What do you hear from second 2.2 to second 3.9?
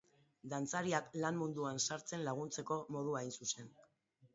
laguntzeko modua hain zuzen.